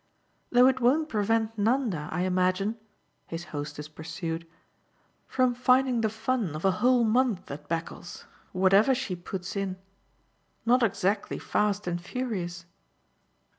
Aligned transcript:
"Though 0.49 0.65
it 0.65 0.79
won't 0.79 1.09
prevent 1.09 1.55
Nanda, 1.59 2.09
I 2.11 2.21
imagine," 2.21 2.75
his 3.27 3.43
hostess 3.53 3.87
pursued, 3.87 4.47
"from 5.27 5.53
finding 5.53 6.01
the 6.01 6.09
fun 6.09 6.55
of 6.55 6.65
a 6.65 6.71
whole 6.81 7.03
month 7.03 7.51
at 7.51 7.67
Beccles 7.69 8.23
or 8.51 8.61
whatever 8.61 8.95
she 8.95 9.15
puts 9.15 9.55
in 9.55 9.77
not 10.65 10.81
exactly 10.81 11.37
fast 11.37 11.85
and 11.85 12.01
furious." 12.01 12.65